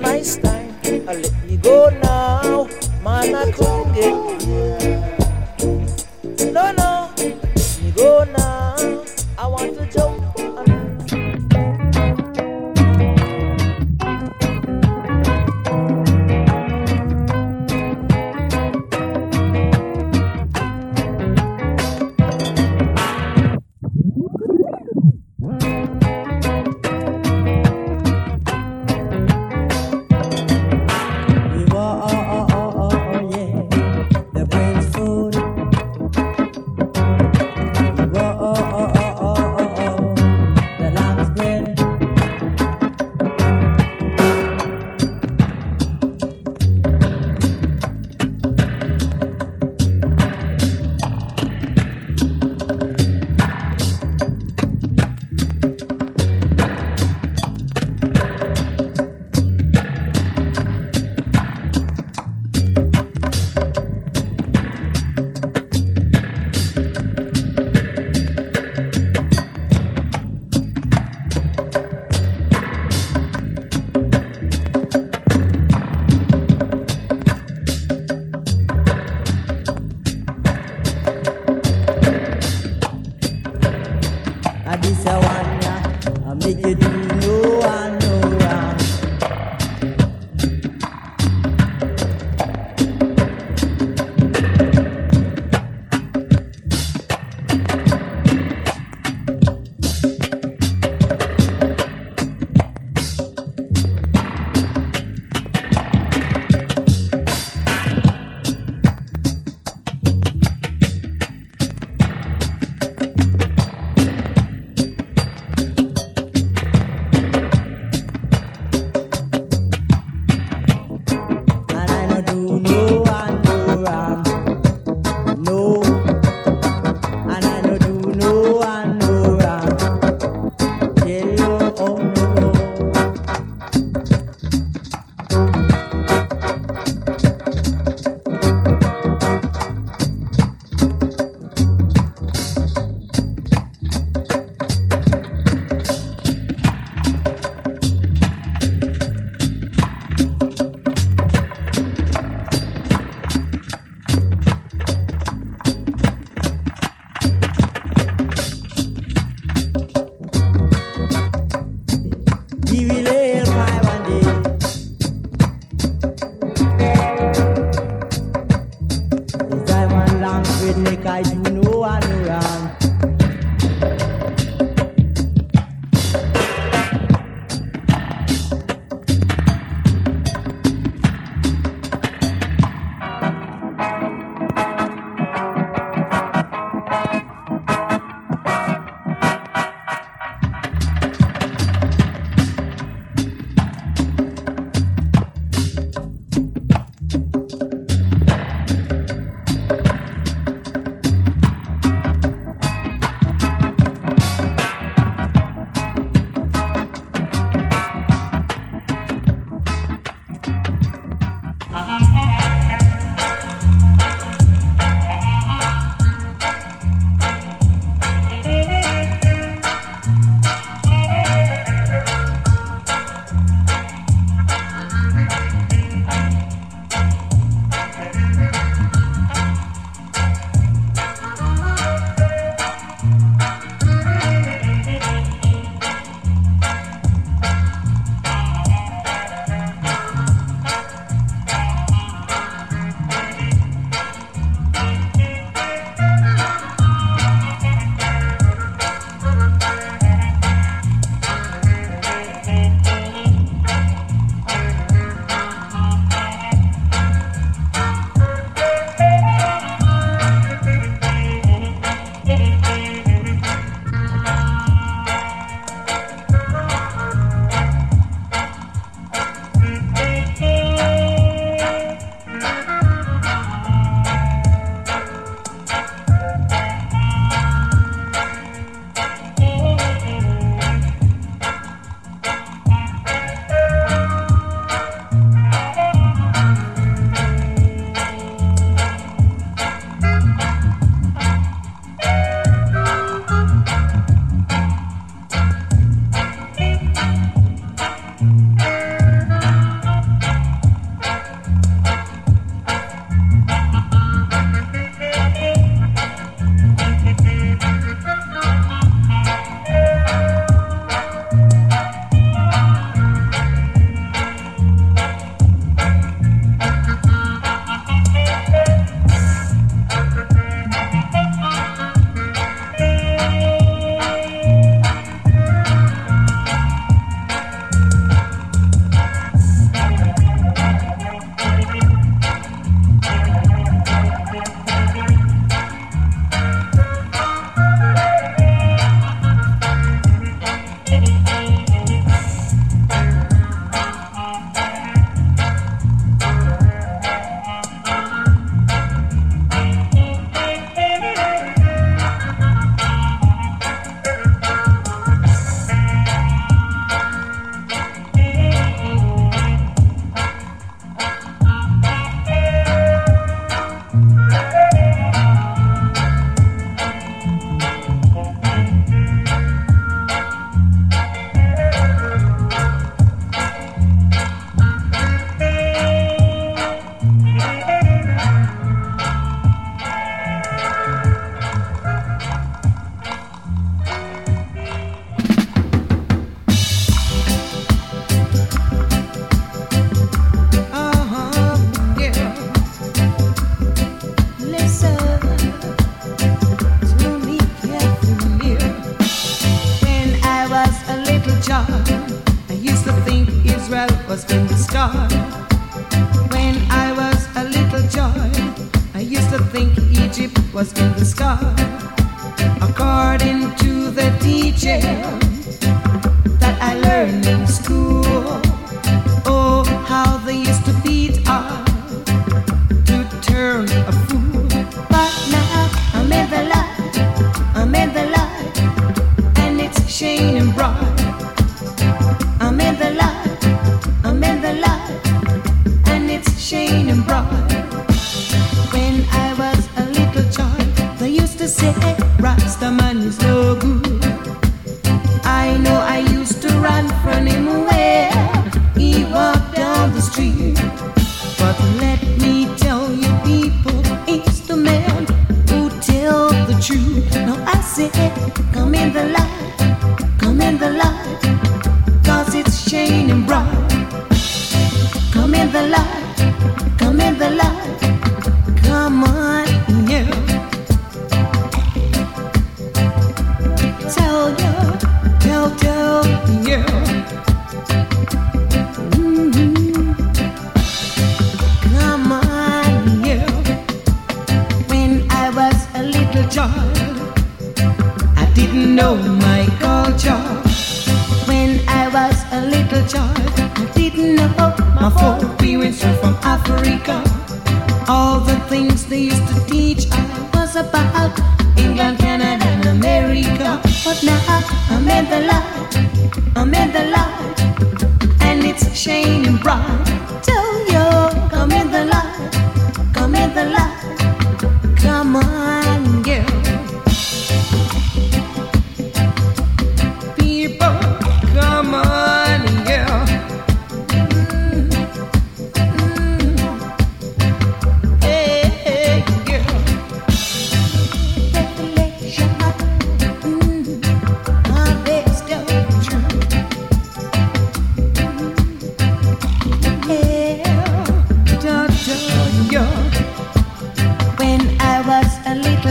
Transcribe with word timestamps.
nice 0.00 0.36
time. 0.36 0.74
I 0.84 1.14
let 1.14 1.44
me 1.44 1.56
go 1.56 1.88
now, 2.02 2.68
man, 3.02 3.34
I 3.34 3.50
couldn't 3.52 3.92
get 3.94 4.42
here. 4.42 5.15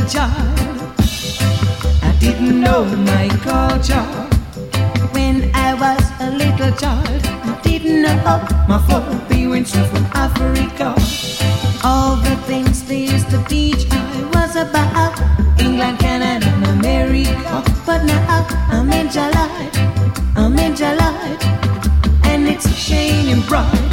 Child, 0.08 0.60
I 2.04 2.16
didn't 2.20 2.62
know 2.62 2.86
my 2.86 3.28
culture 3.42 4.06
when 5.14 5.50
I 5.56 5.74
was 5.74 6.04
a 6.20 6.30
little 6.30 6.72
child. 6.78 7.26
I 7.26 7.60
didn't 7.64 8.04
know 8.04 8.16
my 8.68 8.78
four 8.88 9.02
went 9.50 9.68
from 9.68 10.06
Africa. 10.14 10.94
All 11.84 12.18
the 12.18 12.36
things 12.46 12.84
they 12.84 13.06
used 13.06 13.30
to 13.32 13.44
teach 13.46 13.88
I 13.90 14.30
was 14.36 14.56
about 14.56 15.20
England, 15.60 15.98
Canada, 15.98 16.46
and 16.46 16.66
America. 16.80 17.64
But 17.86 18.04
now 18.04 18.46
I'm 18.70 18.92
in 18.92 19.10
July, 19.10 19.72
I'm 20.36 20.56
in 20.60 20.76
July, 20.76 21.38
and 22.26 22.48
it's 22.48 22.70
shining 22.76 23.42
bright. 23.48 23.85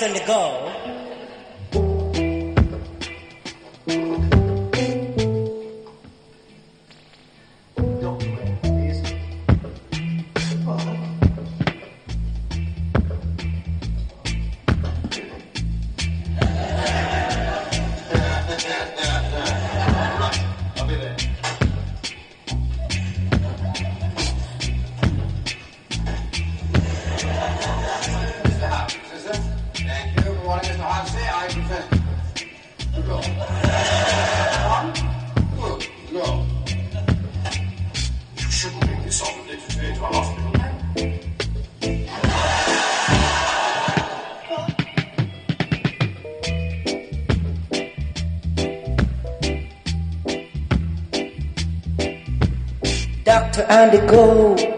Name 0.00 0.14
is 0.14 0.20
Dr. 0.20 0.57
Dr. 53.68 53.80
Andy 53.80 53.98
Go. 54.06 54.77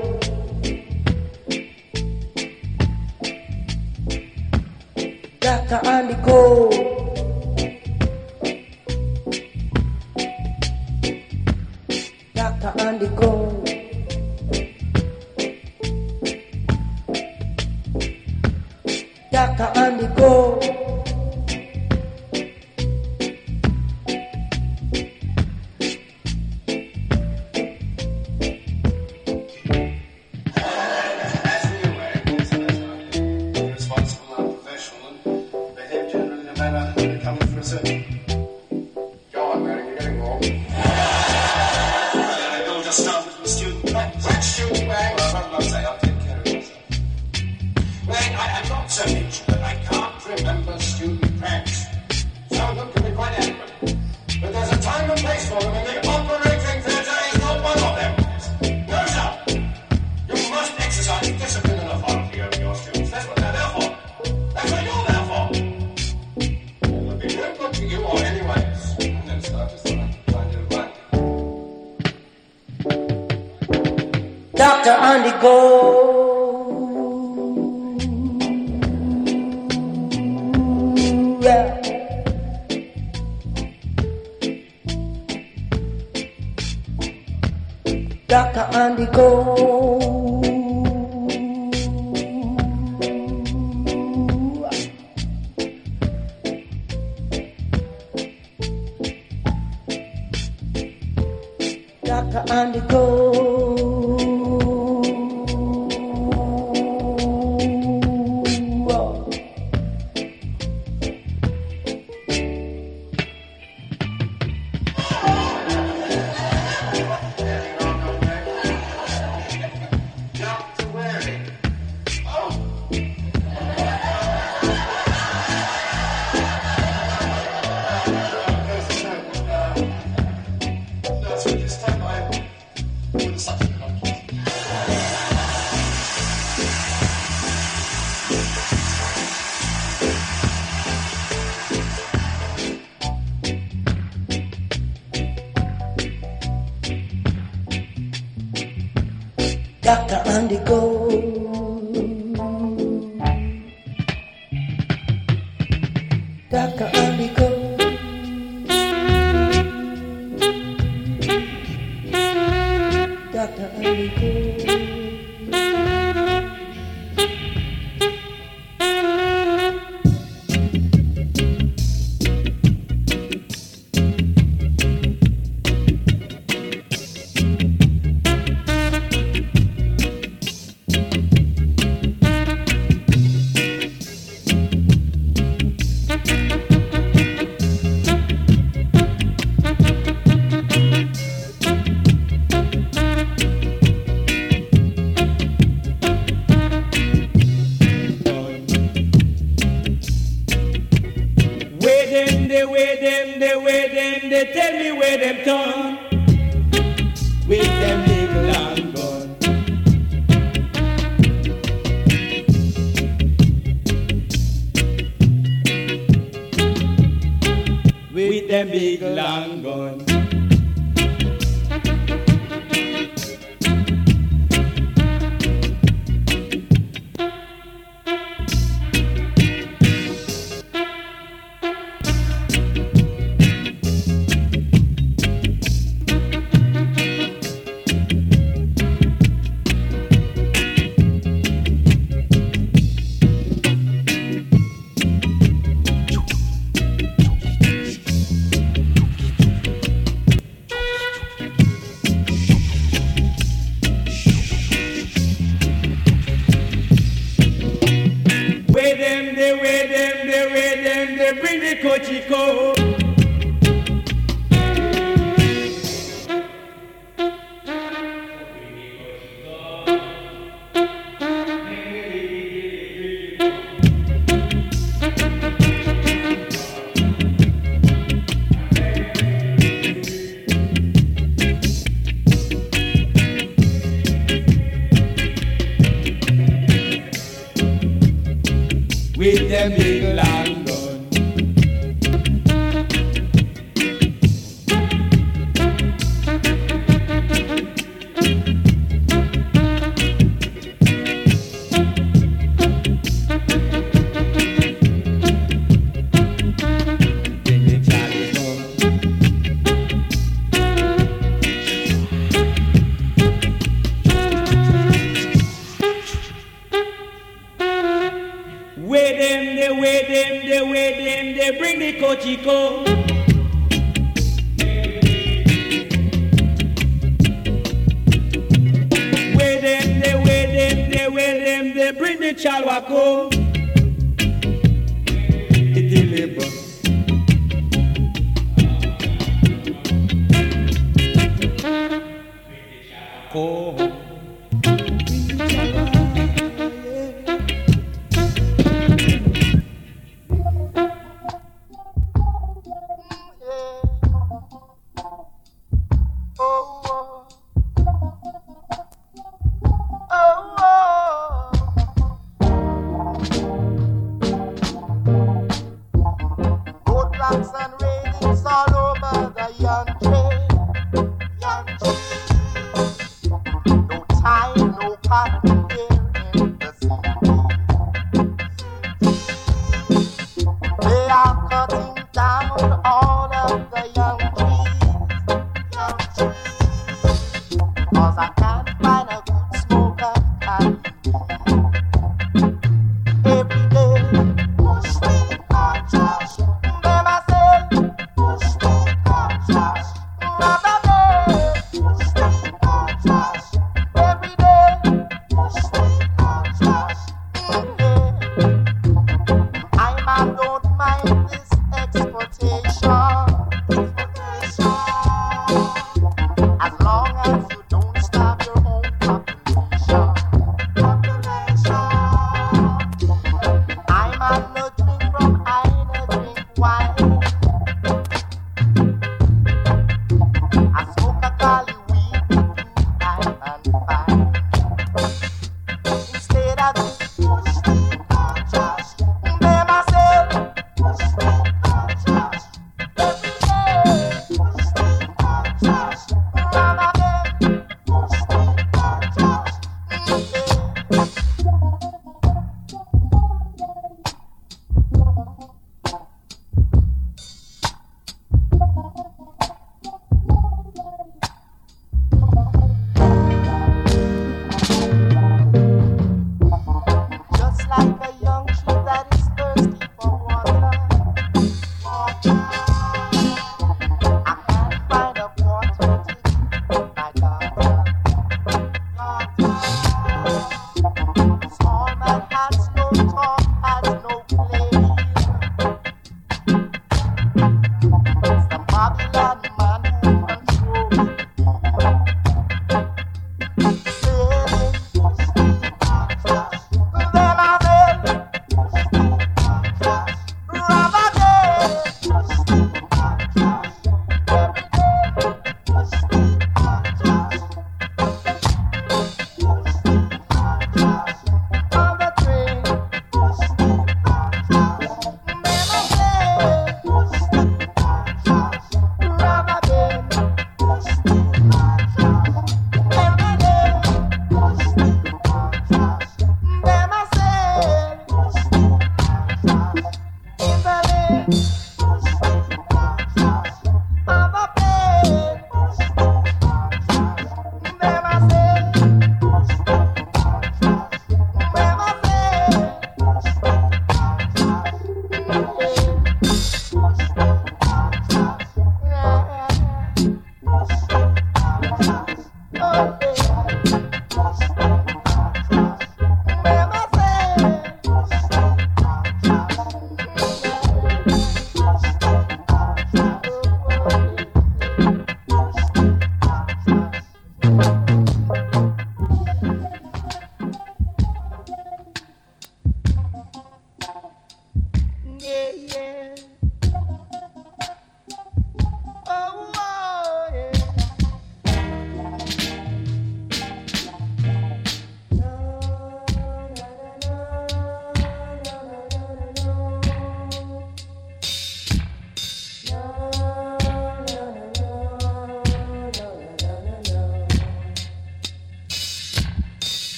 Student 50.81 51.39
pranks. 51.39 51.80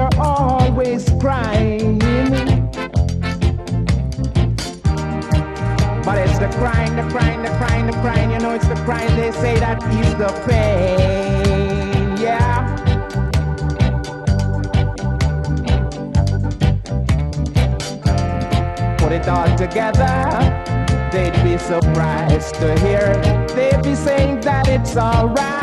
you're 0.00 0.20
always 0.20 1.04
crying. 1.20 1.98
But 6.06 6.16
it's 6.18 6.38
the 6.38 6.48
crying, 6.58 6.96
the 6.96 7.06
crying, 7.10 7.42
the 7.42 7.50
crying, 7.58 7.86
the 7.86 7.92
crying. 8.00 8.30
You 8.30 8.38
know 8.38 8.54
it's 8.54 8.66
the 8.66 8.76
crying. 8.86 9.14
They 9.16 9.30
say 9.32 9.58
that 9.60 9.82
is 10.00 10.14
the 10.22 10.30
pain. 10.48 12.16
Yeah. 12.16 12.76
Put 18.96 19.12
it 19.12 19.28
all 19.28 19.54
together. 19.58 20.16
They'd 21.12 21.42
be 21.44 21.58
surprised 21.58 22.54
to 22.54 22.78
hear. 22.80 23.06
They'd 23.54 23.82
be 23.82 23.94
saying 23.94 24.40
that 24.40 24.66
it's 24.68 24.96
alright. 24.96 25.59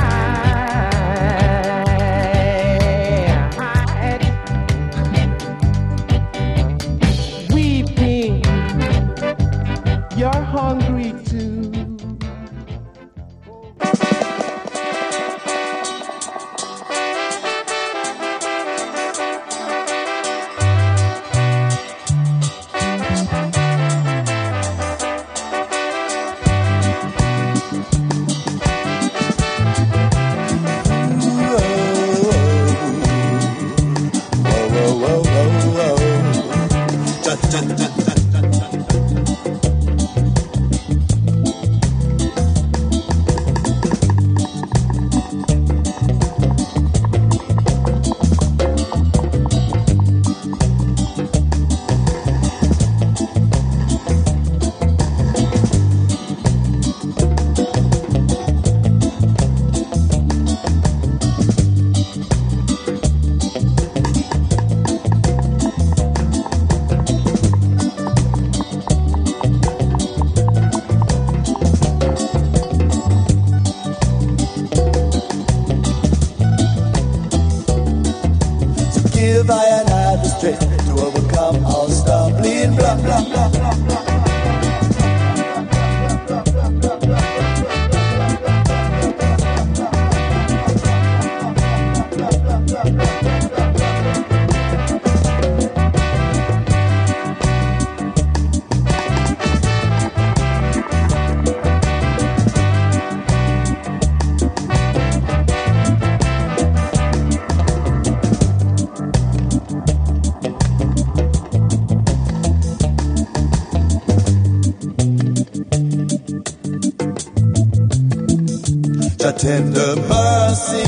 tender 119.38 119.95
mercy. 120.09 120.86